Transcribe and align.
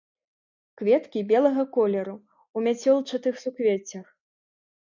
Кветкі 0.81 1.19
белага 1.31 1.65
колеру, 1.77 2.15
у 2.57 2.65
мяцёлчатых 2.69 3.33
суквеццях. 3.43 4.05